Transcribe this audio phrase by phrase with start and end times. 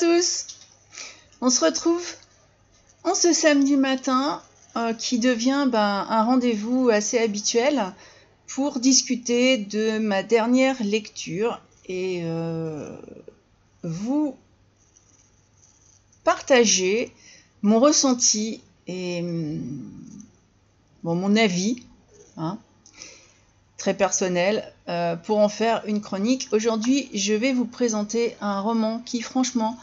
[0.00, 0.46] Tous
[1.42, 2.14] On se retrouve
[3.04, 4.40] en ce samedi matin
[4.76, 7.92] euh, qui devient ben, un rendez-vous assez habituel
[8.46, 12.96] pour discuter de ma dernière lecture et euh,
[13.82, 14.36] vous
[16.24, 17.12] partager
[17.60, 19.22] mon ressenti et
[21.02, 21.82] mon avis,
[22.38, 22.58] hein,
[23.76, 26.48] très personnel, euh, pour en faire une chronique.
[26.52, 29.76] Aujourd'hui, je vais vous présenter un roman qui, franchement,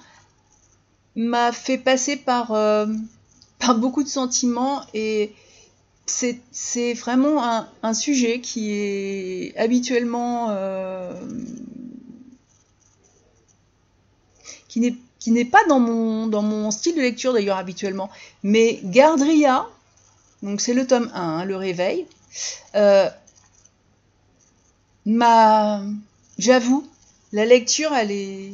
[1.17, 2.85] m'a fait passer par, euh,
[3.59, 5.33] par beaucoup de sentiments et
[6.05, 7.43] c'est vraiment
[7.83, 11.13] un, sujet qui est habituellement euh,
[14.67, 18.09] qui n'est pas dans mon, dans mon style de lecture d'ailleurs habituellement,
[18.43, 19.67] mais Gardria,
[20.43, 22.05] donc c'est le tome 1, hein, le réveil,
[22.75, 23.09] euh,
[25.05, 25.81] ma,
[26.37, 26.87] j'avoue,
[27.33, 28.53] la lecture, elle est,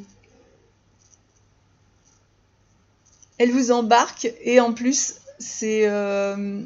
[3.44, 6.62] elle vous embarque et en plus c'est, euh,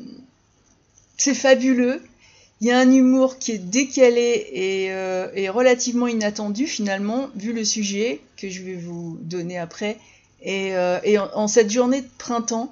[1.17, 2.03] c'est fabuleux.
[2.61, 7.51] Il y a un humour qui est décalé et, euh, et, relativement inattendu finalement, vu
[7.51, 9.97] le sujet que je vais vous donner après.
[10.43, 10.99] Et, euh,
[11.33, 12.71] en, cette journée de printemps,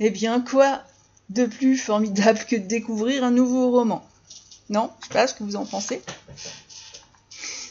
[0.00, 0.82] eh bien, quoi
[1.28, 4.02] de plus formidable que de découvrir un nouveau roman?
[4.70, 4.90] Non?
[5.02, 6.00] Je sais pas ce que vous en pensez.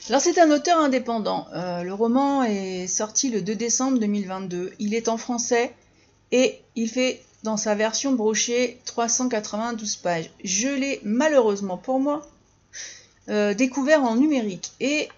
[0.10, 1.48] Alors c'est un auteur indépendant.
[1.54, 4.74] Euh, le roman est sorti le 2 décembre 2022.
[4.80, 5.74] Il est en français
[6.32, 10.32] et il fait dans sa version brochée 392 pages.
[10.44, 12.28] Je l'ai malheureusement pour moi
[13.30, 14.72] euh, découvert en numérique.
[14.80, 15.10] Et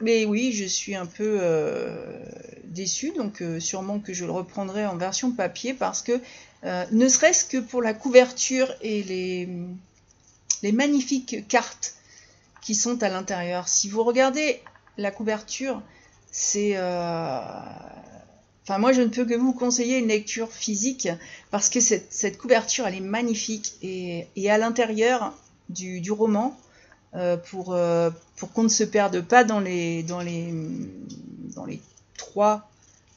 [0.00, 1.94] mais oui, je suis un peu euh,
[2.64, 6.20] déçue, donc euh, sûrement que je le reprendrai en version papier parce que
[6.92, 9.48] ne serait-ce que pour la couverture et les,
[10.62, 11.94] les magnifiques cartes
[12.64, 13.68] qui sont à l'intérieur.
[13.68, 14.60] Si vous regardez
[14.96, 15.82] la couverture,
[16.32, 17.40] c'est euh,
[18.66, 21.06] Enfin, moi, je ne peux que vous conseiller une lecture physique
[21.50, 23.74] parce que cette, couverture, elle est magnifique.
[23.82, 25.34] Et, à l'intérieur
[25.68, 26.58] du, roman,
[27.14, 30.54] euh, pour, euh, pour qu'on ne se perde pas dans les, dans les,
[31.54, 31.82] dans les
[32.16, 32.70] trois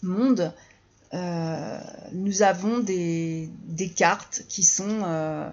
[0.03, 0.51] mondes,
[1.13, 3.49] nous avons des,
[3.95, 5.49] cartes qui sont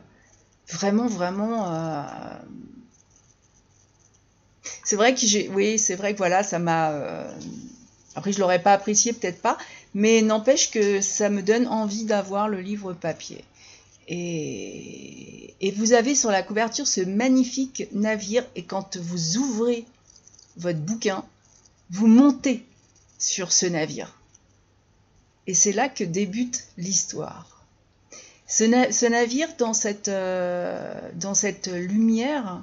[0.66, 1.72] vraiment, vraiment.
[4.84, 5.48] C'est vrai que j'ai.
[5.48, 7.26] Oui, c'est vrai que voilà, ça m'a.
[8.14, 9.58] Après, je l'aurais pas apprécié, peut-être pas,
[9.92, 13.44] mais n'empêche que ça me donne envie d'avoir le livre papier.
[14.06, 19.84] Et, et, vous avez sur la couverture ce magnifique navire, et quand vous ouvrez
[20.56, 21.24] votre bouquin,
[21.90, 22.64] vous montez
[23.18, 24.14] sur ce navire.
[25.46, 27.64] Et c'est là que débute l'histoire.
[28.46, 32.62] Ce, navire, dans cette, euh, dans cette lumière,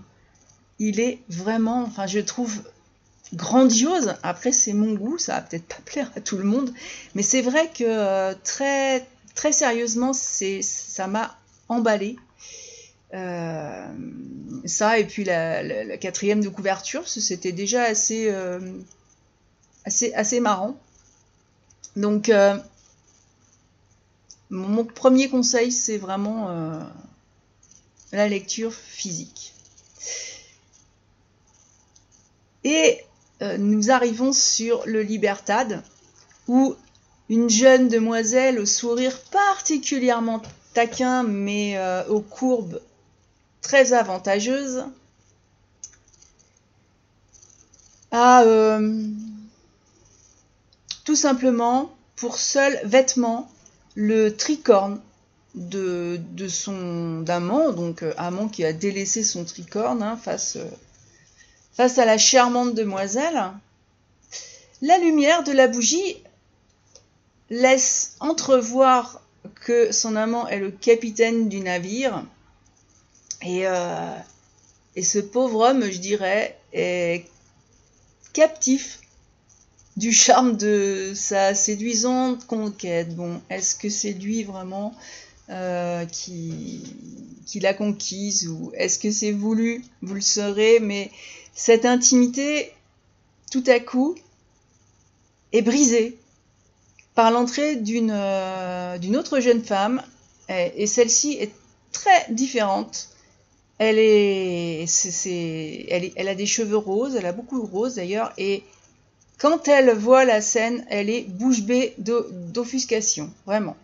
[0.81, 2.64] il est vraiment, enfin je trouve
[3.36, 4.16] grandiose.
[4.24, 6.74] Après, c'est mon goût, ça va peut-être pas plaire à tout le monde,
[7.14, 11.38] mais c'est vrai que euh, très très sérieusement, c'est ça m'a
[11.70, 12.18] emballé.
[13.14, 13.86] Euh,
[14.66, 18.59] ça et puis la, quatrième de couverture, c'était déjà assez euh,
[19.86, 20.75] assez assez marrant.
[21.96, 22.31] Donc
[24.50, 26.50] mon, premier conseil, c'est vraiment
[28.12, 29.53] la lecture physique.
[32.63, 33.01] Et
[33.41, 35.81] euh, nous arrivons sur le Libertad,
[36.47, 36.75] où
[37.29, 40.41] une jeune demoiselle au sourire particulièrement
[40.73, 42.81] taquin, mais euh, aux courbes
[43.61, 44.85] très avantageuses,
[48.11, 49.05] a euh,
[51.05, 53.49] tout simplement pour seul vêtement
[53.95, 55.01] le tricorne
[55.55, 60.57] de, son amant, donc amant qui a délaissé son tricorne hein, face
[61.74, 63.52] Face à la charmante demoiselle,
[64.82, 66.18] la lumière de la bougie
[67.50, 69.22] laisse entrevoir
[69.66, 72.26] que son amant est le capitaine du navire.
[73.41, 74.16] Et, euh,
[75.02, 77.26] ce pauvre homme, je dirais, est
[78.34, 79.00] captif
[79.97, 83.16] du charme de sa séduisante conquête.
[83.16, 84.94] Bon, est-ce que c'est lui vraiment
[85.50, 86.84] euh, qui,
[87.46, 89.84] qui l'a conquise ou est-ce que c'est voulu?
[90.02, 91.12] Vous le saurez, mais
[91.53, 92.72] cette intimité,
[93.52, 94.16] tout à coup,
[95.52, 96.18] est brisée
[97.16, 100.02] par l'entrée d'une euh, autre jeune femme,
[100.50, 101.52] et, celle-ci est
[101.92, 103.09] très différente.
[103.78, 104.86] Elle, est,
[105.90, 108.64] elle, elle a des cheveux roses, elle a beaucoup de roses d'ailleurs, et
[109.42, 113.76] quand elle voit la scène, elle est bouche bée d'offuscation, vraiment.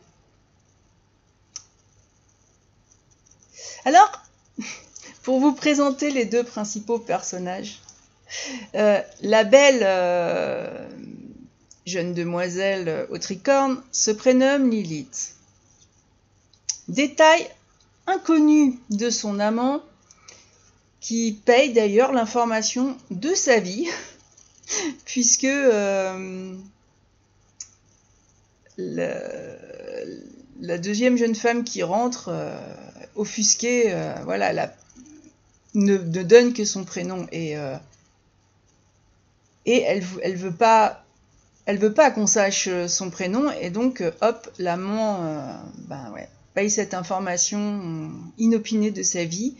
[3.85, 4.11] Alors,
[5.27, 7.81] pour vous présenter les deux principaux personnages.
[8.75, 10.87] Euh, la belle euh,
[11.85, 15.35] jeune demoiselle au tricorne, se prénomme Lilith.
[16.87, 17.45] Détail
[18.05, 19.81] inconnu de son amant,
[21.01, 23.89] qui paye d'ailleurs l'information de sa vie,
[25.03, 26.55] puisque euh,
[28.77, 32.33] la, deuxième jeune femme qui rentre,
[33.17, 34.53] offusquée, voilà,
[35.77, 37.55] ne, donne que son prénom et,
[39.65, 40.51] et elle, elle veut
[41.93, 48.91] pas qu'on sache son prénom et donc hop l'amant ben ouais paye cette information inopinée
[48.91, 49.55] de sa vie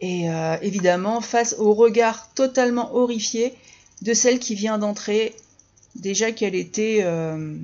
[0.00, 0.26] et
[0.62, 3.54] évidemment face au regard totalement horrifié
[4.02, 5.34] de celle qui vient d'entrer,
[5.94, 7.56] déjà qu'elle était euh,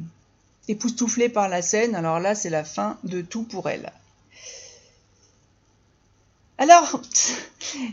[0.69, 3.93] époustouflée par la scène, alors là c'est la fin de tout pour elle.
[6.63, 7.03] Alors,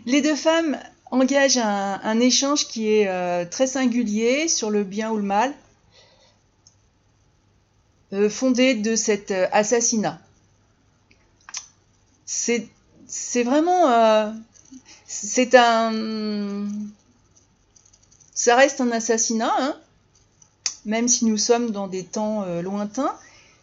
[0.06, 0.78] les deux femmes
[1.10, 5.56] engagent un, échange qui est euh, très singulier sur le bien ou le mal,
[8.14, 10.20] euh, fondé de cet assassinat.
[12.28, 12.70] C'est
[13.44, 14.36] vraiment...
[15.08, 16.68] c'est un
[18.40, 19.76] ça reste un assassinat, hein,
[20.86, 23.14] même si nous sommes dans des temps euh, lointains.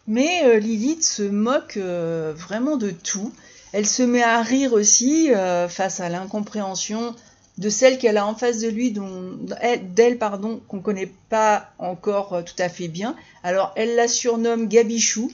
[0.05, 3.33] Mais euh, Lilith se moque euh, vraiment de tout.
[3.73, 5.29] Elle se met à rire aussi
[5.69, 7.15] face à l'incompréhension
[7.57, 12.43] de celle qu'elle a en face de lui, d'elle pardon, qu'on ne connaît pas encore
[12.45, 13.15] tout à fait bien.
[13.43, 15.31] Alors elle la surnomme Gabichou,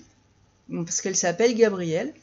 [0.71, 2.13] parce qu'elle s'appelle Gabrielle.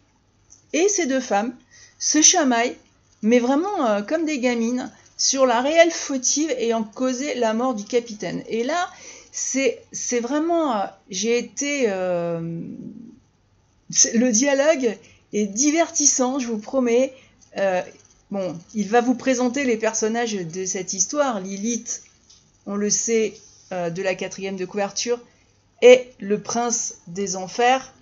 [0.73, 1.55] Et ces deux femmes
[1.99, 2.77] se chamaillent,
[3.23, 4.91] mais vraiment comme des gamines
[5.21, 8.43] sur la réelle fautive ayant causé la mort du capitaine.
[8.49, 8.89] Et là,
[9.33, 12.41] c'est vraiment, euh, j'ai été, euh,
[14.15, 14.97] le dialogue
[15.33, 17.15] est divertissant, je vous promets.
[17.57, 17.83] Euh,
[18.31, 21.41] bon, il va vous présenter les personnages de cette histoire.
[21.41, 22.03] Lilith,
[22.67, 23.35] on le sait,
[23.71, 25.21] de la quatrième de couverture,
[25.81, 27.93] est le prince des enfers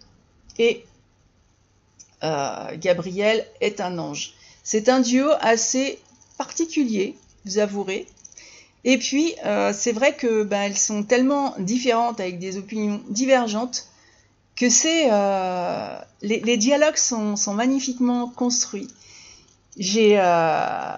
[0.58, 0.86] et
[2.22, 4.32] Gabriel est un ange.
[4.64, 5.98] C'est un duo assez
[6.38, 8.06] particulier, vous avouerez.
[8.84, 13.88] Et puis, euh, c'est vrai que ben, elles sont tellement différentes avec des opinions divergentes
[14.58, 18.88] que c'est euh, les, dialogues sont, magnifiquement construits.
[19.76, 20.92] J'ai euh,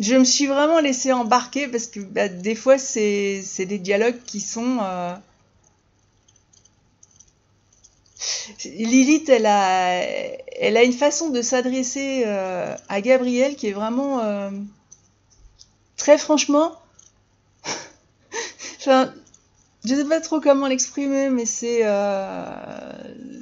[0.00, 4.40] je me suis vraiment laissé embarquer parce que ben, des fois c'est des dialogues qui
[4.40, 4.78] sont
[8.64, 14.50] Lilith, elle a, une façon de s'adresser euh, à Gabriel qui est vraiment euh,
[15.96, 16.72] très franchement.
[19.84, 22.44] je sais pas trop comment l'exprimer, mais c'est euh,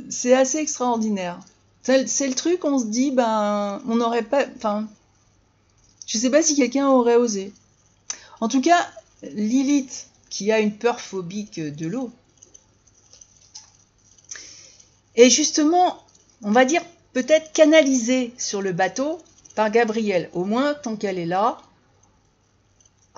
[0.09, 1.39] c'est assez extraordinaire.
[1.83, 4.45] C'est le truc, on se dit, ben, on n'aurait pas.
[4.57, 4.87] Enfin,
[6.07, 7.53] je sais pas si quelqu'un aurait osé.
[8.41, 8.87] En tout cas,
[9.23, 12.11] Lilith, qui a une peur phobique de l'eau,
[15.17, 15.99] et justement,
[16.43, 16.83] on va dire
[17.13, 19.21] peut-être canalisée sur le bateau
[19.55, 21.61] par Gabrielle, au moins tant qu'elle est là,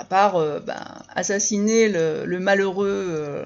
[0.02, 0.84] à part euh, ben,
[1.14, 3.44] assassiner le, malheureux euh,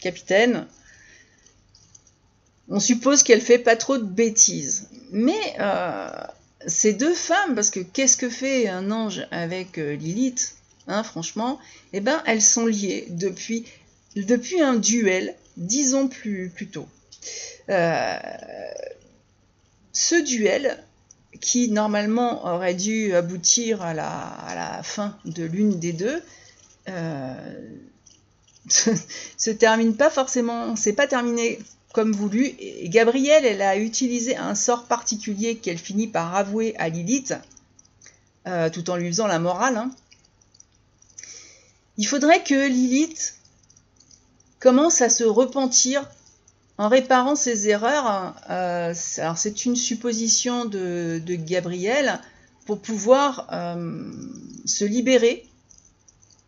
[0.00, 0.68] capitaine,
[2.68, 4.88] on suppose qu'elle fait pas trop de bêtises.
[5.10, 6.08] Mais euh,
[6.68, 10.54] ces deux femmes, parce que qu'est-ce que fait un ange avec Lilith
[10.86, 11.58] hein, Franchement,
[11.92, 13.64] eh ben, elles sont liées depuis,
[14.14, 16.86] depuis un duel, disons plus, plus tôt.
[19.92, 20.78] Ce duel,
[21.40, 26.22] qui normalement aurait dû aboutir à la, fin de l'une des deux,
[26.88, 27.34] euh,
[28.68, 31.58] se, termine pas forcément, c'est pas terminé
[31.92, 32.54] comme voulu.
[32.58, 37.34] Et Gabrielle, elle a utilisé un sort particulier qu'elle finit par avouer à Lilith,
[38.46, 39.76] euh, tout en lui faisant la morale.
[39.76, 39.90] Hein.
[41.96, 43.34] Il faudrait que Lilith
[44.60, 46.08] commence à se repentir
[46.78, 52.20] en réparant ses erreurs, euh, c'est une supposition de, Gabriel,
[52.66, 54.12] pour pouvoir euh,
[54.64, 55.44] se libérer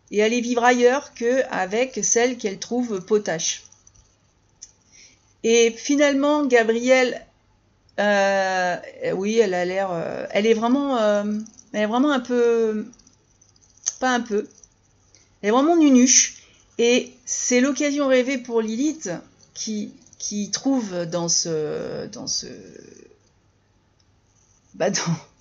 [0.09, 3.63] et aller vivre ailleurs qu'avec celle qu'elle trouve potache.
[5.43, 7.25] Et finalement, Gabrielle,
[7.99, 8.77] euh,
[9.15, 12.85] oui, elle a l'air, elle est vraiment, elle est vraiment un peu,
[13.99, 14.47] pas un peu,
[15.41, 16.37] elle est vraiment nunuche.
[16.77, 19.09] Et c'est l'occasion rêvée pour Lilith
[19.53, 19.91] qui,
[20.21, 22.45] qui trouve dans ce, dans ce,
[24.75, 24.91] bah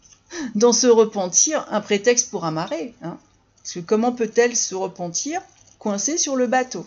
[0.54, 2.94] dans, ce repentir un prétexte pour amarrer.
[3.02, 3.18] Hein.
[3.58, 5.42] Parce que comment peut-elle se repentir
[5.78, 6.86] coincée sur le bateau?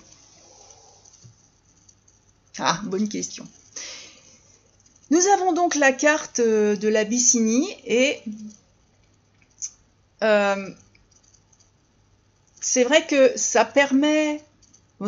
[2.57, 3.47] Ah, bonne question.
[5.11, 8.19] Nous avons donc la carte euh, de l'Abyssinie et
[10.23, 10.69] euh,
[12.59, 14.43] c'est vrai que ça permet,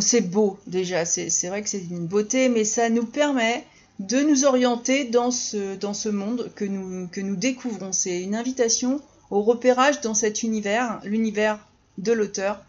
[0.02, 3.64] c'est beau déjà, c'est vrai que c'est une beauté, mais ça nous permet
[4.00, 7.94] de nous orienter dans ce, dans ce monde que nous, que nous découvrons.
[7.94, 11.60] C'est une invitation au repérage dans cet univers, l'univers
[11.98, 12.64] de l'auteur.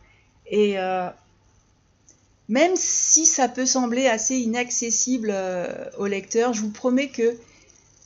[0.48, 1.08] Et euh,
[2.48, 7.36] même si ça peut sembler assez inaccessible euh, au lecteur, je vous promets que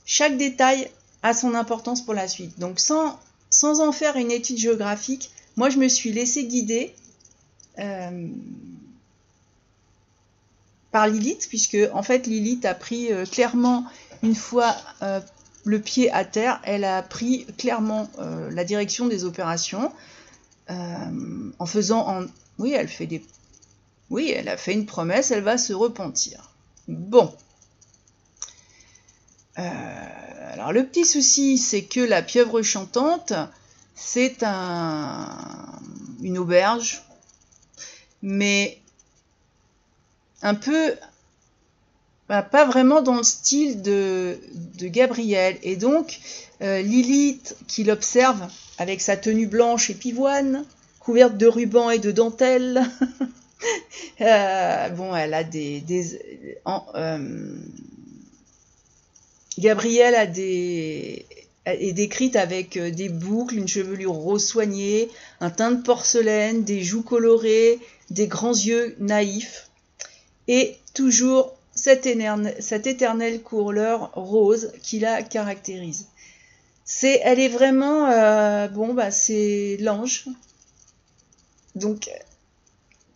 [0.07, 0.91] chaque détail
[1.23, 2.59] a son importance pour la suite.
[2.59, 3.19] Donc sans,
[3.51, 6.95] sans en faire une étude géographique, moi je me suis laissé guider
[7.79, 8.29] euh,
[10.91, 13.85] par Lilith, puisque en fait Lilith a pris euh, clairement
[14.23, 15.21] une fois euh,
[15.65, 19.93] le pied à terre, elle a pris clairement euh, la direction des opérations
[21.59, 22.27] en faisant en
[22.59, 23.25] oui elle fait des
[24.09, 26.53] oui elle a fait une promesse, elle va se repentir.
[26.87, 27.35] Bon.
[29.57, 33.33] alors le petit souci c'est que la pieuvre chantante
[33.97, 35.81] c'est un,
[36.23, 37.03] une auberge
[38.23, 38.80] mais
[40.43, 40.95] un peu
[42.31, 44.39] bah, pas vraiment dans le style de,
[44.79, 45.59] Gabriel.
[45.65, 46.21] Et donc,
[46.63, 48.47] euh, Lilith, qui l'observe
[48.79, 50.65] avec sa tenue blanche et pivoine,
[51.01, 52.83] couverte de rubans et de dentelles,
[54.21, 55.83] euh, bon, elle a des.
[56.95, 57.57] euh,
[59.59, 61.27] Gabrielle a des,
[61.67, 65.09] est décrite avec des boucles, une chevelure rose soignée,
[65.41, 67.81] un teint de porcelaine, des joues colorées,
[68.11, 69.70] des grands yeux naïfs
[70.51, 76.09] et toujours cette, éternelle couleur rose qui la caractérise.
[76.85, 80.27] C'est, elle est vraiment, euh, bon, bah, c'est l'ange.
[81.77, 82.11] Donc,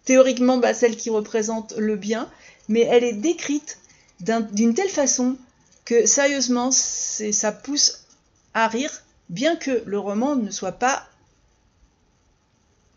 [0.05, 2.31] théoriquement, bah, celle qui représente le bien,
[2.69, 3.79] mais elle est décrite
[4.21, 5.37] d'une telle façon
[5.85, 8.05] que, sérieusement, ça pousse
[8.55, 11.05] à rire, bien que le roman ne soit pas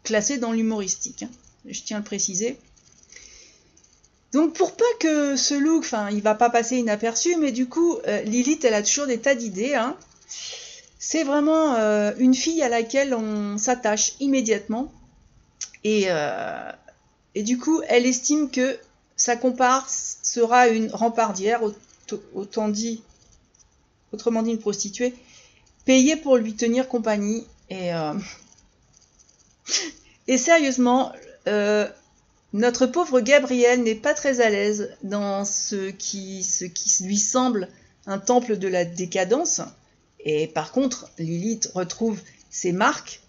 [0.03, 1.23] classé dans l'humoristique.
[1.23, 1.29] Hein.
[1.65, 2.59] Je tiens à le préciser.
[4.33, 7.97] Donc pour pas que ce look, enfin, il va pas passer inaperçu, mais du coup,
[8.07, 9.75] euh, Lilith, elle a toujours des tas d'idées.
[9.75, 9.95] Hein.
[10.99, 14.91] C'est vraiment euh, une fille à laquelle on s'attache immédiatement.
[15.83, 16.71] Et, euh,
[17.35, 18.77] et, du coup, elle estime que
[19.15, 21.61] sa comparse sera une rempardière,
[22.33, 23.03] autant dit,
[24.11, 25.13] autrement dit une prostituée,
[25.85, 27.47] payée pour lui tenir compagnie.
[27.69, 27.91] Et
[30.37, 31.13] sérieusement,
[32.53, 36.45] notre pauvre Gabriel n'est pas très à l'aise dans ce qui,
[37.03, 37.67] lui semble
[38.05, 39.61] un temple de la décadence.
[40.19, 43.21] Et par contre, Lilith retrouve ses marques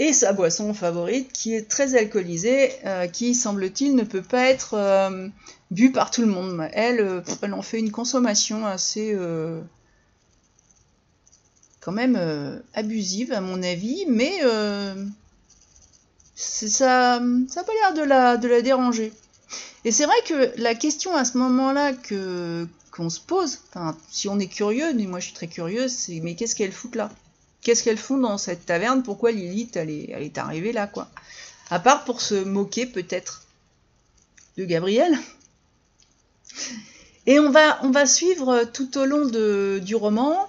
[0.00, 4.74] et sa boisson favorite qui est très alcoolisée, euh, qui semble-t-il ne peut pas être
[4.74, 5.28] euh,
[5.70, 6.68] bu par tout le monde.
[6.72, 9.16] Elle, euh, elle en fait une consommation assez
[11.80, 14.40] quand même abusive à mon avis, mais
[16.34, 19.12] ça n'a pas l'air de la, de la déranger.
[19.84, 23.58] Et c'est vrai que la question à ce moment-là que qu'on se pose,
[24.10, 26.94] si on est curieux, mais moi je suis très curieuse, c'est mais qu'est-ce qu'elles foutent
[26.94, 27.10] là?
[27.60, 29.02] Qu'est-ce qu'elles font dans cette taverne?
[29.02, 31.08] Pourquoi Lilith elle est, elle est arrivée là quoi?
[31.70, 33.42] À part pour se moquer peut-être
[34.56, 35.18] de Gabriel.
[37.26, 40.46] Et on va, on va suivre tout au long de, du roman,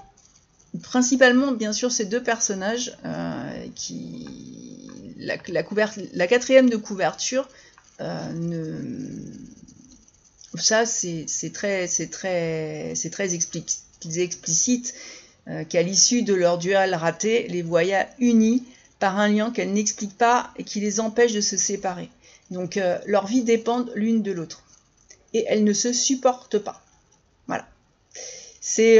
[0.83, 4.27] principalement bien sûr ces deux personnages euh, qui
[5.17, 5.37] la,
[6.27, 7.47] quatrième de couverture,
[8.01, 9.09] euh,
[10.57, 11.87] ça c'est très,
[14.17, 14.93] explicite
[15.47, 18.63] euh, qu'à l'issue de leur duel raté, les voya unis
[18.99, 22.09] par un lien qu'elles n'expliquent pas et qui les empêche de se séparer.
[22.51, 24.63] Donc euh, leur vie dépend l'une de l'autre.
[25.33, 26.81] Et elles ne se supportent pas.
[27.47, 27.67] Voilà.
[28.61, 28.99] C'est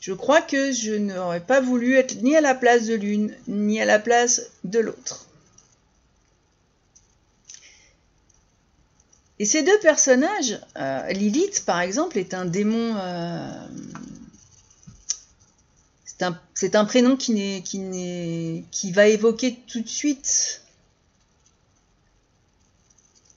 [0.00, 3.80] Je crois que je n'aurais pas voulu être ni à la place de l'une, ni
[3.80, 5.26] à la place de l'autre.
[9.38, 12.96] Et ces deux personnages, euh, Lilith par exemple, est un démon.
[12.96, 13.66] Euh,
[16.54, 20.60] c'est un, prénom qui, qui, qui va évoquer tout de suite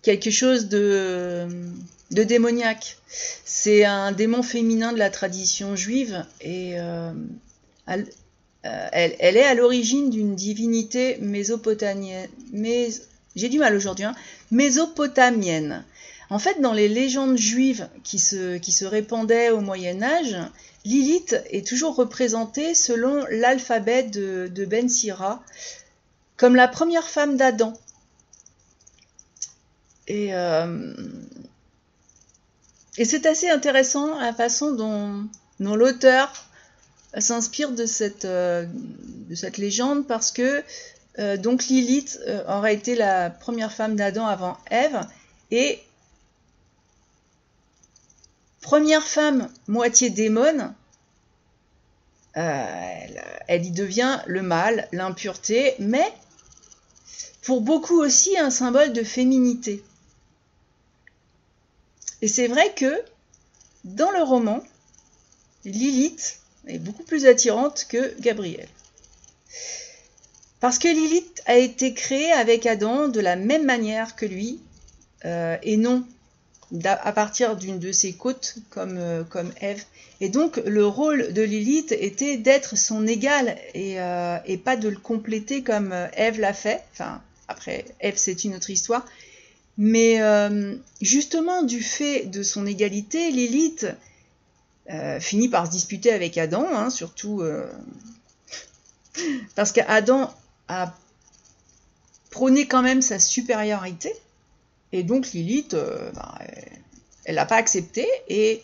[0.01, 1.47] quelque chose de,
[2.13, 2.97] de démoniaque.
[3.43, 7.11] C'est un démon féminin de la tradition juive et euh,
[7.89, 12.29] euh, elle, est à l'origine d'une divinité mésopotamienne.
[13.35, 14.05] J'ai du mal aujourd'hui.
[14.05, 14.15] Hein,
[14.51, 15.83] mésopotamienne.
[16.29, 20.37] En fait, dans les légendes juives qui se, répandaient au Moyen Âge,
[20.85, 25.43] Lilith est toujours représentée selon l'alphabet de, de Ben Sira
[26.37, 27.73] comme la première femme d'Adam.
[30.07, 30.93] Et euh,
[32.97, 35.27] et c'est assez intéressant la façon dont,
[35.59, 36.31] l'auteur
[37.17, 40.63] s'inspire de cette, de cette légende parce que
[41.37, 44.99] donc Lilith aurait été la première femme d'Adam avant Ève
[45.51, 45.79] et
[48.63, 50.73] première femme moitié démon,
[52.33, 56.11] elle, y devient le mal, l'impureté, mais
[57.43, 59.83] pour beaucoup aussi un symbole de féminité.
[62.23, 63.03] Et c'est vrai que
[63.83, 64.63] dans le roman,
[65.65, 68.69] Lilith est beaucoup plus attirante que Gabriel.
[70.61, 74.61] Parce que Lilith a été créée avec Adam de la même manière que lui,
[75.25, 76.05] euh, et non
[76.85, 79.83] à partir d'une de ses côtes comme, euh, comme Ève.
[80.21, 84.87] Et donc le rôle de Lilith était d'être son égale et, euh, et, pas de
[84.87, 86.85] le compléter comme Ève l'a fait.
[86.93, 89.05] Enfin, après, Ève, c'est une autre histoire.
[89.77, 93.87] Mais euh, justement, du fait de son égalité, Lilith
[94.89, 97.67] euh, finit par se disputer avec Adam, hein, surtout euh,
[99.55, 100.33] parce qu'Adam
[100.67, 100.93] a
[102.29, 104.13] prôné quand même sa supériorité.
[104.91, 105.75] Et donc Lilith,
[106.13, 106.37] bah,
[107.25, 108.07] elle n'a pas accepté.
[108.27, 108.61] Et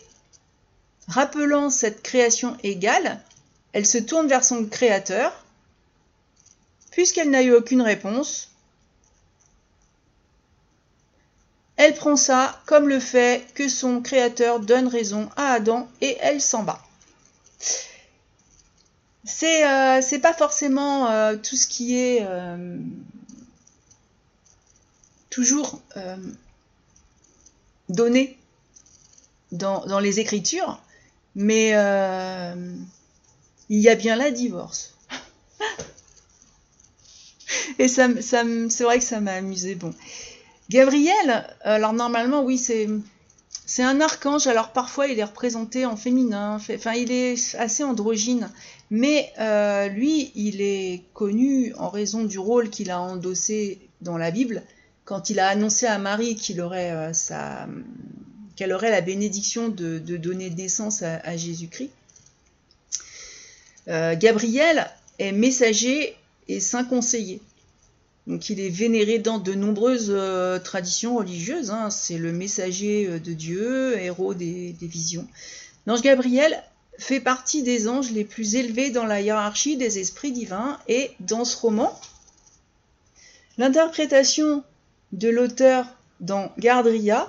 [1.08, 3.20] rappelant cette création égale,
[3.72, 5.44] elle se tourne vers son créateur.
[6.92, 8.49] Puisqu'elle n'a eu aucune réponse,
[11.82, 16.42] Elle prend ça comme le fait que son créateur donne raison à Adam et elle
[16.42, 16.78] s'en bat.
[19.24, 22.76] C'est euh, pas forcément euh, tout ce qui est euh,
[25.30, 25.80] toujours
[27.88, 28.36] donné
[29.50, 30.82] dans, dans, les écritures,
[31.34, 31.70] mais
[33.70, 34.94] il y a bien la divorce.
[37.78, 39.76] et ça, ça c'est vrai que ça m'a amusé.
[39.76, 39.94] Bon.
[40.70, 42.88] Gabriel, alors normalement, oui, c'est.
[43.78, 48.50] Un archange, alors parfois il est représenté en féminin, enfin il est assez androgyne,
[48.90, 54.32] mais euh, lui il est connu en raison du rôle qu'il a endossé dans la
[54.32, 54.64] Bible
[55.04, 57.12] quand il a annoncé à Marie qu'il aurait euh,
[58.56, 61.90] qu'elle aurait la bénédiction de, donner naissance à, Jésus-Christ.
[63.88, 66.16] Euh, Gabriel est messager
[66.48, 67.40] et saint conseiller.
[68.30, 71.72] Donc il est vénéré dans de nombreuses euh, traditions religieuses.
[71.72, 71.90] Hein.
[71.90, 75.26] C'est le messager euh, de Dieu, héros des, visions.
[75.84, 76.62] L'ange Gabriel
[76.96, 81.44] fait partie des anges les plus élevés dans la hiérarchie des esprits divins et dans
[81.44, 81.98] ce roman,
[83.58, 84.62] l'interprétation
[85.10, 85.86] de l'auteur
[86.20, 87.28] dans Gardria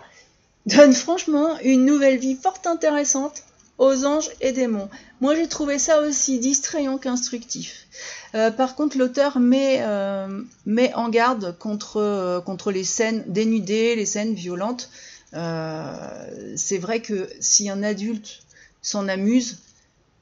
[0.67, 3.43] donne franchement une nouvelle vie fort intéressante
[3.79, 4.89] aux anges et démons.
[5.19, 7.87] Moi j'ai trouvé ça aussi distrayant qu'instructif.
[8.33, 14.05] Euh, par contre, l'auteur euh, met, en garde contre, euh, contre les scènes dénudées, les
[14.05, 14.89] scènes violentes.
[15.33, 18.43] c'est vrai que si un adulte
[18.81, 19.59] s'en amuse,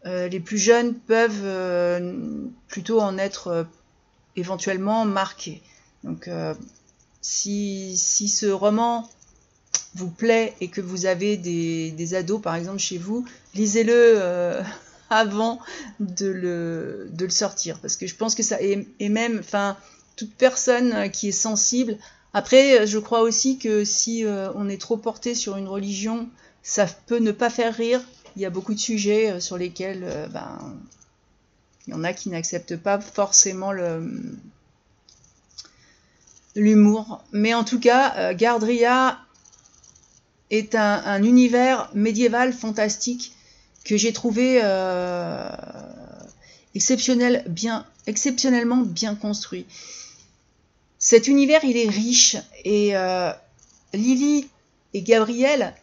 [0.06, 1.45] les plus jeunes peuvent
[2.67, 3.65] plutôt en être
[4.36, 5.62] éventuellement marqués.
[6.04, 6.30] Donc,
[7.22, 9.10] si, ce roman
[9.95, 14.62] vous plaît et que vous avez des ados, par exemple, chez vous, lisez-le
[15.12, 15.60] avant
[16.00, 17.80] de le, de le sortir.
[17.80, 19.78] Parce que je pense que ça est, même, enfin,
[20.15, 21.98] toute personne qui est sensible.
[22.34, 26.30] Après, je crois aussi que si euh, on est trop porté sur une religion,
[26.62, 28.02] ça peut ne pas faire rire.
[28.36, 30.78] Il y a beaucoup de sujets euh, sur lesquels, euh, ben,
[31.88, 34.12] il y en a qui n'acceptent pas forcément le
[36.56, 37.24] l'humour.
[37.32, 39.19] Mais en tout cas, Gardria
[40.50, 43.34] est un, univers médiéval fantastique
[43.97, 45.49] j'ai trouvé euh,
[47.47, 49.65] bien, exceptionnellement bien construit.
[50.97, 53.32] Cet univers, il est riche et euh,
[53.93, 54.47] Lily
[54.93, 55.73] et Gabriel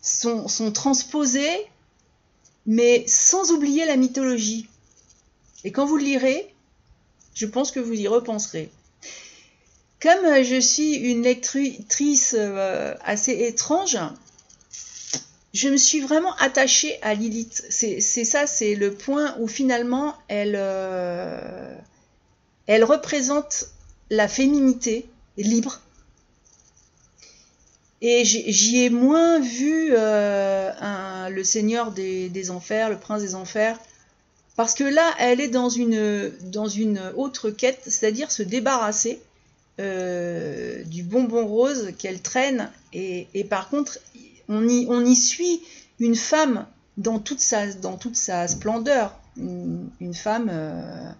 [0.00, 1.66] sont, sont transposés,
[2.66, 4.68] mais sans oublier la mythologie.
[5.64, 6.54] Et quand vous le lirez,
[7.34, 8.70] je pense que vous y repenserez.
[10.00, 13.98] Comme je suis une lectrice euh, assez étrange,
[15.54, 17.64] je me suis vraiment attachée à Lilith.
[17.70, 21.74] C'est ça, c'est le point où finalement elle, euh,
[22.68, 23.68] représente
[24.10, 25.06] la féminité
[25.38, 25.80] libre.
[28.02, 33.78] Et j'y ai moins vu euh, le Seigneur des, Enfers, le Prince des Enfers,
[34.56, 39.22] parce que là, elle est dans une, dans une autre quête, c'est-à-dire se débarrasser
[39.80, 42.70] euh, du bonbon rose qu'elle traîne.
[42.92, 43.98] Et, par contre,
[44.48, 45.62] on y, suit
[45.98, 49.18] une femme dans toute sa, splendeur.
[49.36, 51.10] Une, femme euh,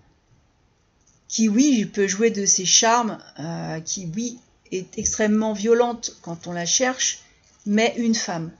[1.29, 4.39] qui, oui, peut jouer de ses charmes, euh, qui, oui,
[4.71, 7.21] est extrêmement violente quand on la cherche,
[7.67, 8.51] mais une femme.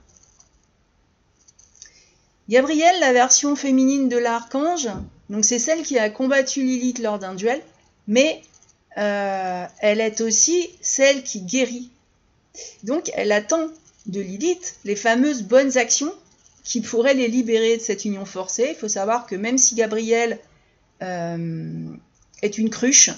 [2.49, 4.89] Gabrielle, la version féminine de l'archange,
[5.29, 7.61] donc c'est celle qui a combattu Lilith lors d'un duel,
[8.07, 8.43] mais
[8.97, 11.89] euh, elle est aussi celle qui guérit.
[12.83, 13.67] Donc elle attend
[14.07, 16.13] de Lilith les fameuses bonnes actions
[16.63, 18.67] qui pourraient les libérer de cette union forcée.
[18.69, 20.39] Il faut savoir que même si Gabrielle
[21.01, 21.85] euh,
[22.41, 23.11] est une cruche,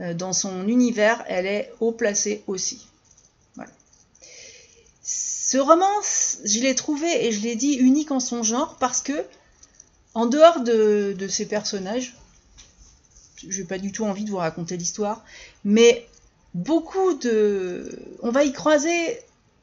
[0.00, 2.86] euh, dans son univers, elle est haut placée aussi.
[5.02, 5.90] Ce roman,
[6.44, 9.24] je l'ai trouvé et je l'ai dit unique en son genre parce que,
[10.14, 12.14] en dehors de, de ces personnages,
[13.48, 15.24] je n'ai pas du tout envie de vous raconter l'histoire,
[15.64, 16.06] mais
[16.54, 17.98] beaucoup de.
[18.22, 19.18] On va y croiser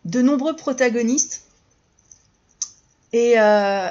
[0.08, 1.44] de nombreux protagonistes
[3.14, 3.90] et euh,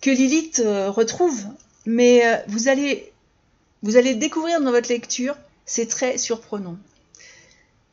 [0.00, 1.44] que Lilith euh, retrouve.
[1.86, 3.12] Mais euh, vous allez,
[3.82, 6.76] vous allez découvrir dans votre lecture, c'est très surprenant.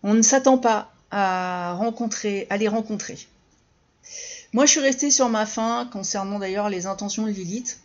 [0.04, 3.18] On ne s'attend pas à rencontrer, à les rencontrer.
[4.54, 7.80] Moi, je suis restée sur ma fin concernant d'ailleurs les intentions de Lilith.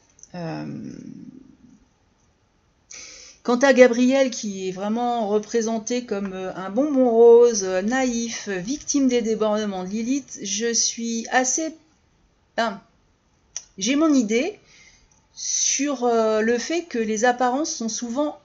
[3.46, 9.06] Quant à Gabriel, qui est vraiment représenté comme euh, un bonbon rose, euh, naïf, victime
[9.06, 11.72] des débordements de Lilith, je suis assez...
[13.78, 14.58] J'ai mon idée
[15.32, 18.40] sur euh, le fait que les apparences sont souvent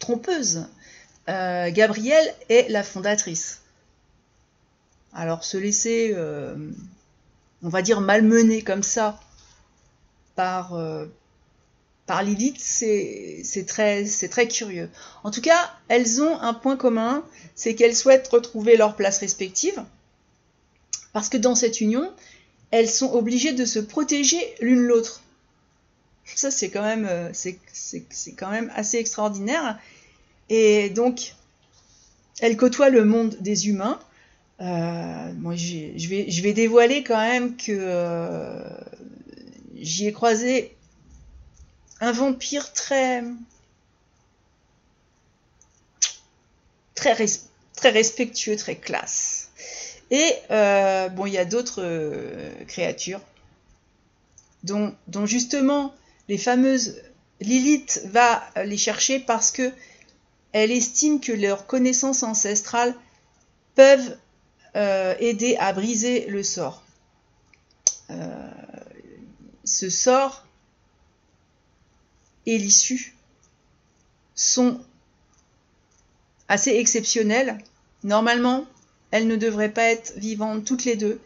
[0.00, 0.66] trompeuses.
[1.28, 3.60] Gabrielle est la fondatrice.
[5.12, 6.16] Alors se laisser,
[7.62, 9.20] on va dire, malmener comme ça
[10.34, 10.76] par,
[12.06, 14.88] par Lilith, c'est très, très curieux.
[15.24, 17.24] En tout cas, elles ont un point commun,
[17.56, 19.84] c'est qu'elles souhaitent retrouver leur place respective,
[21.12, 22.12] parce que dans cette union,
[22.70, 25.22] elles sont obligées de se protéger l'une l'autre.
[26.24, 27.30] Ça, c'est quand, même, euh,
[28.74, 29.78] assez extraordinaire.
[30.48, 31.34] Et donc,
[32.40, 33.98] elles côtoient le monde des humains.
[34.60, 38.68] Euh, moi, je vais, je vais dévoiler quand même que euh,
[39.76, 40.75] j'y ai croisé
[42.00, 43.22] un vampire très
[46.96, 47.14] très,
[47.74, 49.50] très respectueux, très classe.
[50.10, 53.20] Et euh, bon, il y a d'autres euh, créatures
[54.64, 55.94] dont, justement
[56.28, 57.00] les fameuses
[57.40, 59.72] Lilith va les chercher parce que
[60.52, 62.94] elle estime que leurs connaissances ancestrales
[63.76, 64.16] peuvent
[64.74, 66.82] euh, aider à briser le sort.
[69.64, 70.45] ce sort
[72.46, 73.14] et l'issue
[74.34, 74.80] sont
[76.48, 77.58] assez exceptionnelles.
[78.04, 78.66] Normalement,
[79.10, 81.20] elles ne devraient pas être vivantes toutes les deux,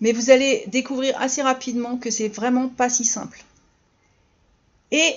[0.00, 3.44] mais vous allez découvrir assez rapidement que c'est vraiment pas si simple.
[4.90, 5.14] Et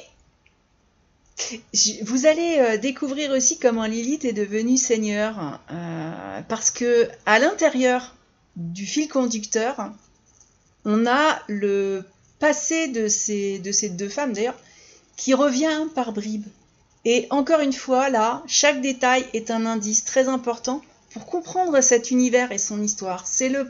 [2.03, 8.15] vous allez euh, découvrir aussi comment Lilith est devenue seigneur, euh, parce que à l'intérieur
[8.55, 9.91] du fil conducteur,
[10.85, 12.03] on a le
[12.39, 14.59] passé de ces, de ces deux femmes, d'ailleurs,
[15.19, 16.47] qui revient par bribes.
[17.03, 22.09] Et encore une fois, là, chaque détail est un indice très important pour comprendre cet
[22.09, 23.27] univers et son histoire.
[23.27, 23.69] C'est le,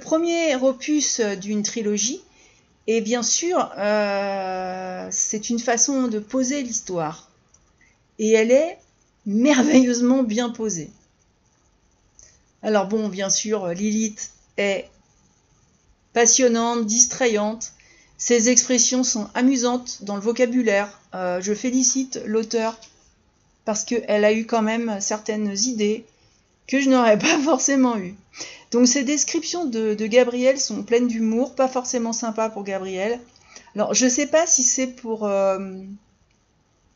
[0.00, 2.20] premier opus d'une trilogie.
[2.88, 7.30] Et bien sûr, euh, c'est une façon de poser l'histoire.
[8.18, 8.78] Et elle est
[9.24, 10.90] merveilleusement bien posée.
[12.62, 14.88] Alors bon, bien sûr, Lilith est
[16.12, 17.72] passionnante, distrayante,
[18.18, 21.00] ces expressions sont amusantes dans le vocabulaire.
[21.14, 22.78] Euh, je félicite l'auteur
[23.64, 26.06] parce qu'elle a eu quand même certaines idées
[26.66, 28.14] que je n'aurais pas forcément eues.
[28.70, 33.20] Donc ces descriptions de, Gabriel sont pleines d'humour, pas forcément sympa pour Gabriel.
[33.74, 35.58] Alors je ne sais pas si c'est pour, euh,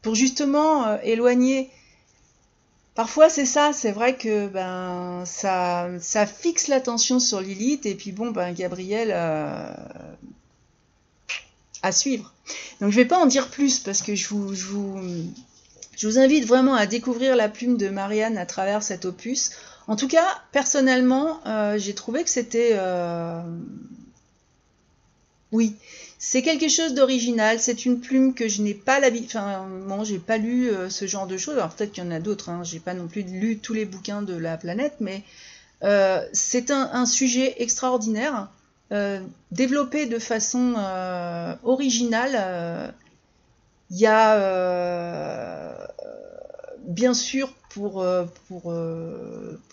[0.02, 1.70] pour justement euh, éloigner.
[2.94, 8.12] Parfois c'est ça, c'est vrai que ben ça, ça fixe l'attention sur Lilith et puis
[8.12, 9.12] bon ben Gabriel
[11.82, 12.32] à suivre.
[12.80, 14.98] Donc je ne vais pas en dire plus parce que je vous,
[16.16, 19.52] invite vraiment à découvrir la plume de Marianne à travers cet opus.
[19.86, 22.70] En tout cas, personnellement, euh, j'ai trouvé que c'était...
[22.74, 23.40] Euh,
[25.52, 25.74] oui,
[26.18, 27.58] c'est quelque chose d'original.
[27.58, 29.30] C'est une plume que je n'ai pas l'habitude...
[29.36, 31.56] Enfin, bon, j'ai pas lu euh, ce genre de choses.
[31.56, 32.50] Alors peut-être qu'il y en a d'autres.
[32.50, 32.62] Hein.
[32.62, 35.22] J'ai pas non plus lu tous les bouquins de la planète, mais
[36.32, 38.48] c'est un, sujet extraordinaire.
[38.92, 39.20] Euh,
[39.52, 42.92] développé de façon euh, originale.
[43.90, 45.72] Il y a euh,
[46.80, 48.04] bien sûr pour,
[48.48, 48.74] pour,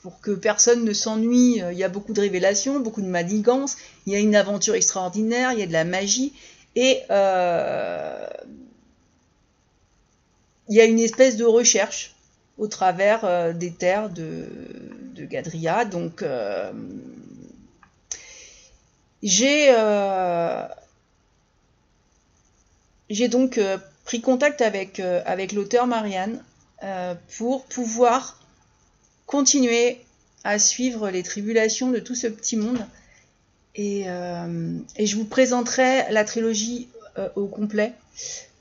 [0.01, 4.13] pour que personne ne s'ennuie, il y a beaucoup de révélations, beaucoup de manigance, il
[4.13, 6.33] y a une aventure extraordinaire, il y a de la magie,
[6.75, 7.01] et
[10.69, 12.15] il y a une espèce de recherche
[12.59, 14.45] au travers des terres de
[15.25, 15.85] Gadria.
[15.85, 16.23] Donc,
[19.23, 19.73] j'ai
[23.09, 23.59] j'ai donc
[24.03, 26.43] pris contact avec, avec l'auteur Marianne
[27.37, 28.39] pour pouvoir
[29.25, 29.99] continuer
[30.43, 32.85] à suivre les tribulations de tout ce petit monde.
[33.75, 36.89] Et, je vous présenterai la trilogie
[37.35, 37.93] au complet.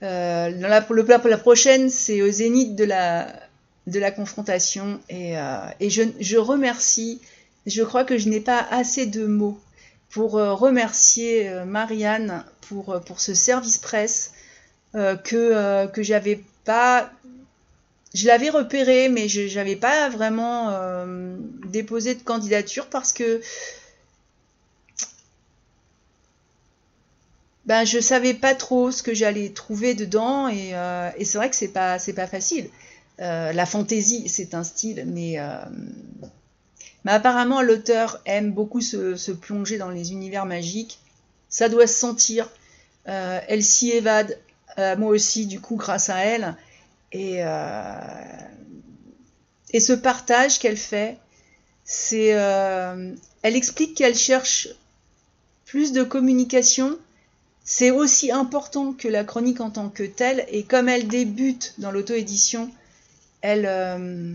[0.02, 5.00] Euh, la, la, prochaine, c'est au zénith de la, confrontation.
[5.08, 7.20] Et, euh, je, remercie,
[7.66, 9.58] je crois que je n'ai pas assez de mots
[10.10, 14.32] pour euh, remercier euh, Marianne pour, euh, pour ce service presse
[15.24, 17.10] que, que j'avais pas.
[18.14, 20.74] Je l'avais repéré, mais je n'avais pas vraiment
[21.66, 23.42] déposé de candidature parce que
[27.66, 30.72] ben je savais pas trop ce que j'allais trouver dedans et,
[31.18, 32.70] et c'est vrai que c'est pas c'est pas facile.
[33.18, 35.36] La fantaisie c'est un style, mais
[37.06, 40.98] mais apparemment l'auteur aime beaucoup se, plonger dans les univers magiques.
[41.48, 42.50] Ça doit se sentir.
[43.08, 44.36] Euh, elle s'y évade,
[44.78, 46.56] euh, moi aussi du coup grâce à elle
[47.12, 47.38] et
[49.72, 51.16] et ce partage qu'elle fait,
[51.84, 54.68] c'est elle explique qu'elle cherche
[55.64, 56.98] plus de communication
[57.68, 61.90] c'est aussi important que la chronique en tant que telle, et comme elle débute dans
[61.90, 62.70] l'auto-édition,
[63.42, 64.34] elle, euh,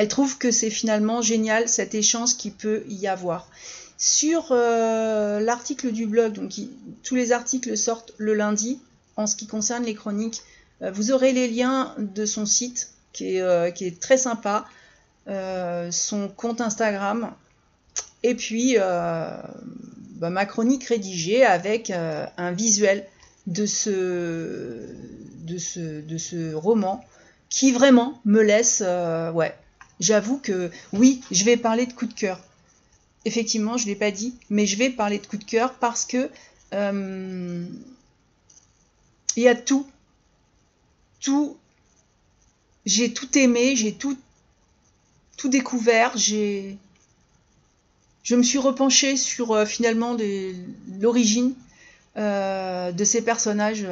[0.00, 3.48] elle trouve que c'est finalement génial cet échange qui peut y avoir.
[3.98, 6.52] Sur euh, l'article du blog, donc
[7.02, 8.80] tous les articles sortent le lundi
[9.16, 10.42] en ce qui concerne les chroniques.
[10.82, 14.66] Euh, vous aurez les liens de son site qui est, est très sympa,
[15.26, 17.32] son compte Instagram,
[18.22, 18.76] et puis
[20.20, 23.06] bah, ma chronique rédigée avec euh, un visuel
[23.46, 24.86] de ce,
[25.44, 27.02] de, ce, roman
[27.48, 29.32] qui vraiment me laisse, euh,
[30.00, 32.40] j'avoue que oui, je vais parler de coup de cœur.
[33.26, 36.06] Effectivement, je ne l'ai pas dit, mais je vais parler de coup de cœur parce
[36.06, 36.30] que
[36.72, 37.66] euh,
[39.36, 39.86] il y a tout,
[41.20, 41.56] tout,
[42.86, 44.18] j'ai tout aimé, j'ai tout,
[45.36, 46.78] tout découvert, j'ai
[48.22, 50.16] je me suis repenchée sur euh, finalement
[51.00, 51.54] l'origine
[52.16, 53.86] euh, de ces personnages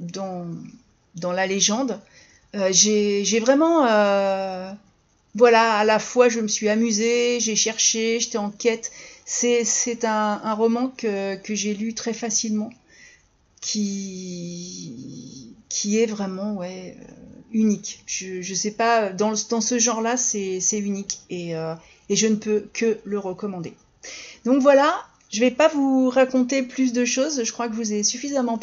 [0.00, 0.46] dans,
[1.16, 2.00] dans, la légende.
[2.70, 3.84] j'ai vraiment,
[5.36, 8.90] voilà, à la fois je me suis amusée, j'ai cherché, j'étais en quête.
[9.24, 12.70] C'est un, roman que, j'ai lu très facilement,
[13.60, 16.96] qui, est vraiment ouais,
[17.52, 18.02] unique.
[18.06, 21.18] Je, je sais pas, dans, ce genre-là, c'est unique.
[21.28, 21.54] Et,
[22.08, 23.74] et je ne peux que le recommander.
[24.44, 27.92] Donc voilà, je ne vais pas vous raconter plus de choses, je crois que vous
[27.92, 28.58] avez suffisamment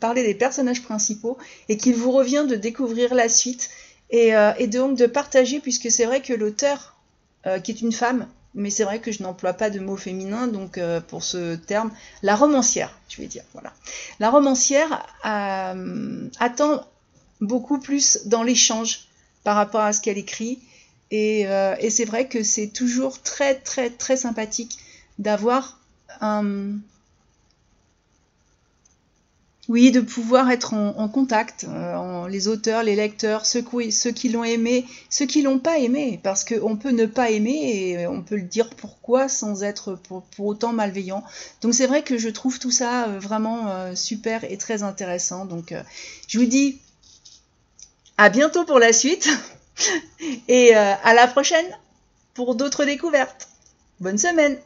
[0.00, 1.36] parlé des personnages principaux
[1.68, 3.70] et qu'il vous revient de découvrir la suite
[4.14, 6.94] et, euh, donc de partager, puisque c'est vrai que l'auteur,
[7.46, 10.46] euh, qui est une femme, mais c'est vrai que je n'emploie pas de mots féminins,
[10.46, 11.90] donc euh, pour ce terme,
[12.22, 13.72] la romancière, je vais dire, voilà.
[14.20, 16.86] La romancière attend
[17.40, 19.08] beaucoup plus dans l'échange
[19.42, 20.60] par rapport à ce qu'elle écrit
[21.10, 21.46] et,
[21.90, 24.78] c'est vrai que c'est toujours très très très sympathique
[25.18, 25.80] d'avoir
[26.20, 26.78] un...
[29.68, 34.84] Oui, de pouvoir être en, contact, euh, les auteurs, les lecteurs, ceux, qui l'ont aimé,
[35.08, 38.42] ceux qui l'ont pas aimé, parce qu'on peut ne pas aimer et on peut le
[38.42, 41.24] dire pourquoi sans être pour, autant malveillant.
[41.62, 45.46] Donc c'est vrai que je trouve tout ça euh, vraiment super et très intéressant.
[45.46, 45.74] Donc
[46.28, 46.78] je vous dis
[48.18, 49.30] à bientôt pour la suite.
[50.48, 51.66] Et euh, à la prochaine
[52.34, 53.48] pour d'autres découvertes.
[54.00, 54.58] Bonne semaine